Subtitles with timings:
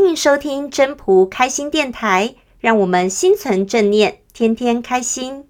[0.00, 5.44] 欢迎收听真仆开心电台，让我们心存正念，天天开心。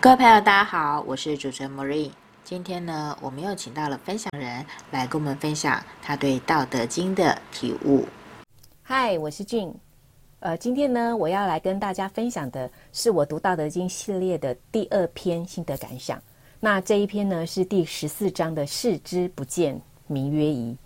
[0.00, 2.10] 各位朋友，大家好，我是主持人 Marine。
[2.42, 8.08] 今天呢，我们又请到了分享人来跟我们分享他对《道德经》的体悟。
[8.82, 9.72] 嗨，我是俊。
[10.44, 16.22] 呃，今天呢，我要来跟大家分享的是我读《道德经》系列的第二篇心得感想。
[16.60, 20.76] 那这一篇呢，是第十四章的“视之不见，名曰夷”。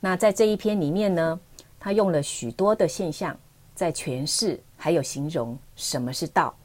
[0.00, 1.38] 那在这一篇里面呢，
[1.78, 3.38] 他用了许多的现象
[3.74, 6.56] 在诠释，还有形容什么是道。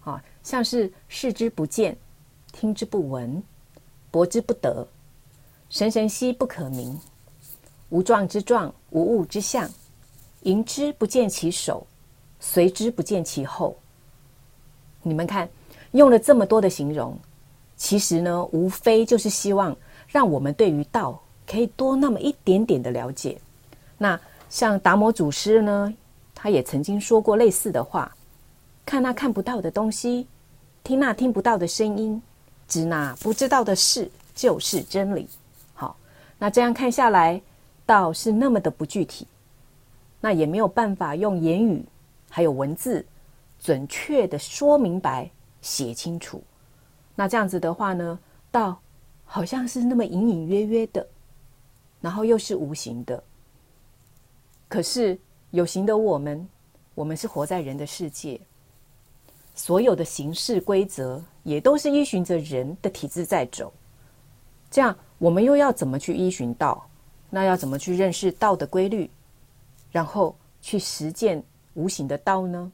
[0.00, 1.96] 啊，像是视之不见。
[2.50, 3.40] 听之不闻，
[4.10, 4.84] 博之不得，
[5.68, 6.98] 神神兮不可名。
[7.90, 9.70] 无状之状，无物之象。
[10.42, 11.86] 迎之不见其首，
[12.38, 13.76] 随之不见其后。
[15.02, 15.48] 你们看，
[15.92, 17.18] 用了这么多的形容，
[17.76, 19.76] 其实呢，无非就是希望
[20.08, 23.38] 让我们对于道可以多那么一点点的了解。
[23.98, 24.18] 那
[24.48, 25.94] 像达摩祖师呢，
[26.34, 28.14] 他也曾经说过类似的话：
[28.86, 30.26] 看那看不到的东西，
[30.82, 32.22] 听那听不到的声音。
[32.66, 35.28] 知那不知道的事，就是真理。
[35.74, 35.96] 好，
[36.38, 37.42] 那这样看下来，
[37.84, 39.26] 道是那么的不具体，
[40.20, 41.84] 那也没有办法用言语
[42.28, 43.04] 还有文字
[43.58, 45.30] 准确的说明白、
[45.62, 46.42] 写清楚。
[47.14, 48.18] 那这样子的话呢，
[48.50, 48.80] 道
[49.24, 51.06] 好像是那么隐隐约约的，
[52.00, 53.22] 然后又是无形的。
[54.68, 55.18] 可是
[55.50, 56.48] 有形的我们，
[56.94, 58.40] 我们是活在人的世界。
[59.54, 63.70] 所有的形式规则也都是依循着人的体制在走，
[64.70, 66.88] 这样我们又要怎么去依循道？
[67.28, 69.10] 那要怎么去认识道的规律，
[69.90, 71.42] 然后去实践
[71.74, 72.70] 无形的道呢？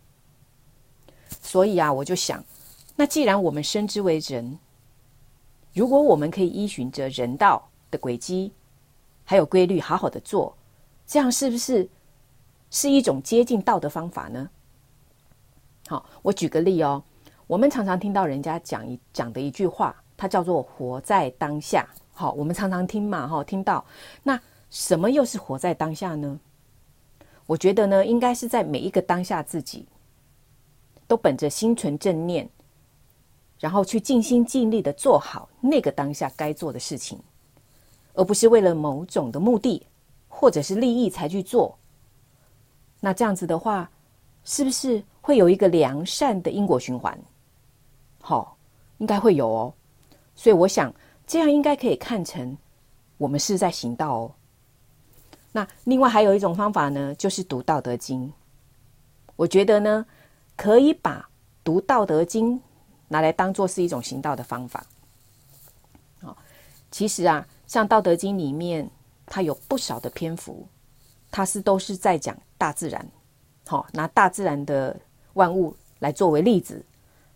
[1.43, 2.45] 所以啊，我就想，
[2.95, 4.59] 那既然我们生之为人，
[5.73, 8.53] 如果我们可以依循着人道的轨迹，
[9.25, 10.57] 还有规律，好好的做，
[11.07, 11.89] 这样是不是
[12.71, 14.49] 是一种接近道的方法呢？
[15.89, 17.03] 好，我举个例哦。
[17.47, 21.89] 我们常常听到人家讲一讲的一句话，它叫做“活在当下”。
[22.13, 23.85] 好，我们常常听嘛，哈，听到。
[24.23, 26.41] 那什么又是活在当下呢？
[27.47, 29.87] 我觉得呢，应该是在每一个当下自己
[31.07, 32.49] 都本着心存正念，
[33.61, 37.19] 然后去尽心尽力的做好那个当下该做的事情，
[38.15, 39.87] 而不是为了某种的目的
[40.29, 41.79] 或者是利益才去做。
[42.99, 43.89] 那这样子的话，
[44.45, 47.17] 是不是会有一个良善的因果循环？
[48.21, 48.57] 好、
[48.99, 49.73] 应该会有哦。
[50.35, 50.93] 所以我想，
[51.27, 52.57] 这样应该可以看成
[53.19, 54.35] 我们是在行道哦。
[55.57, 58.29] 那另外还有一种方法呢，就是读《道德经》。
[59.37, 60.05] 我觉得呢，
[60.55, 61.27] 可以把
[61.65, 62.59] 读《道德经》
[63.09, 64.85] 拿来当做是一种行道的方法。
[66.21, 66.37] 哦，
[66.91, 68.91] 其实啊，像《道德经》里面，
[69.25, 70.69] 它有不少的篇幅，
[71.31, 73.09] 它是都是在讲大自然。
[73.67, 74.95] 好，拿大自然的
[75.33, 76.85] 万物来作为例子，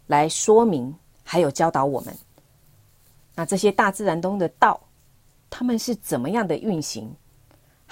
[0.09, 0.95] 来说明，
[1.25, 2.15] 还有教导我们。
[3.35, 4.79] 那这些大自然中的道，
[5.49, 7.17] 他们是怎么样的运行？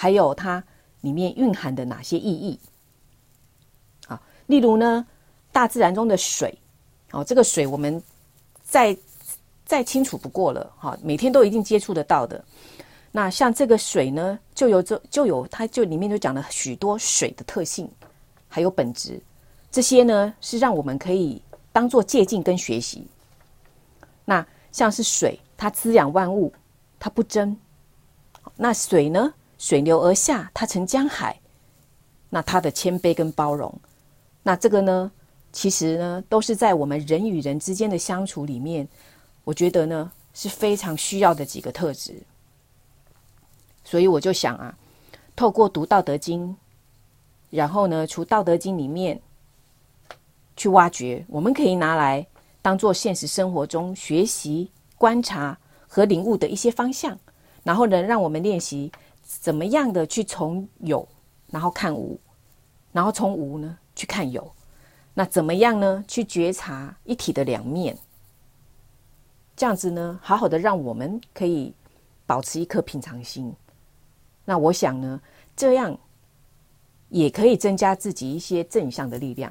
[0.00, 0.62] 还有它
[1.00, 2.56] 里面蕴含的哪些意义？
[4.06, 5.04] 啊，例如呢，
[5.50, 6.56] 大自然中的水，
[7.10, 8.00] 哦，这个水我们
[8.62, 8.97] 再
[9.64, 12.44] 再清楚不过了，哈，每天都一定接触得到的。
[13.10, 17.91] 那像这个水呢，就有这就有它就里面就讲了许多水的特性。
[18.47, 19.20] 还有本质，
[19.69, 21.42] 这些呢是让我们可以
[21.72, 23.04] 当做借鉴跟学习。
[24.25, 26.53] 那像是水，它滋养万物，
[27.00, 27.56] 它不争。
[28.56, 31.38] 那水呢，水流而下，它成江海。
[32.30, 33.74] 那它的谦卑跟包容，
[34.42, 35.10] 那这个呢，
[35.50, 38.86] 其实呢，都是在我们人与人之间的相处里面，
[39.44, 42.22] 我觉得呢是非常需要的几个特质。
[43.82, 44.76] 所以我就想啊，
[45.34, 46.48] 透过读《道德经》。
[47.48, 49.19] 然后呢，从《道德经》里面
[50.54, 52.26] 去挖掘，我们可以拿来
[52.61, 57.19] 当做现实生活中学习、观察和领悟的一些方向。
[57.62, 58.93] 然后呢，让我们练习
[59.28, 61.06] 怎么样的去从有，
[61.48, 62.19] 然后看无，
[62.90, 64.50] 然后从无呢去看有。
[65.12, 66.02] 那怎么样呢？
[66.08, 67.96] 去觉察一体的两面。
[69.54, 71.75] 这样子呢，好好的让我们可以
[72.26, 73.54] 保持一颗平常心。
[74.44, 75.20] 那我想呢，
[75.54, 75.96] 这样。
[77.10, 79.50] 也可以增加自己一些正向的力量。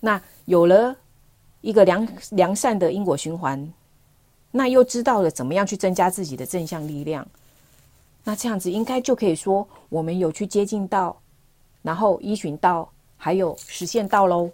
[0.00, 0.96] 那有了
[1.60, 3.72] 一个良良善的因果循环，
[4.50, 7.24] 那又知道了怎么样去增加自己的正向力量。
[8.24, 11.20] 那这样子应该就可以说，我们有去接近到，
[11.82, 14.50] 然后依循到还有实现到喽。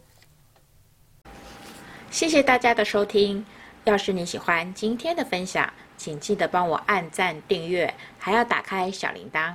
[2.10, 3.44] 谢谢大家的收听。
[3.84, 9.54] 要是你喜欢今天的分享，请记得帮我按赞、订阅，还要打开小铃铛。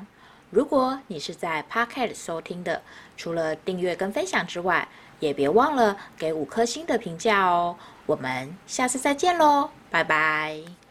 [0.50, 2.81] 如果你是在 Podcast 收听的，
[3.18, 4.88] 除了订阅跟分享之外，
[5.19, 7.75] 也别忘了给五颗星的评价哦。
[8.06, 10.82] 我们下次再见喽，拜拜。